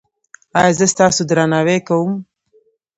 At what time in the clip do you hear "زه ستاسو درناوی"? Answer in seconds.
0.79-1.79